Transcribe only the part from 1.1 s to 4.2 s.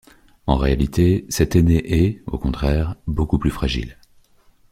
cet aîné est, au contraire, beaucoup plus fragile.